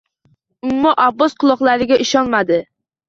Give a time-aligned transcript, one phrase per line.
[0.69, 2.59] Ummu Abbos quloqlariga ishonmadi